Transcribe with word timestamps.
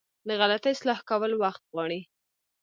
د 0.27 0.29
غلطي 0.39 0.71
اصلاح 0.75 0.99
کول 1.09 1.31
وخت 1.43 1.61
غواړي. 1.71 2.01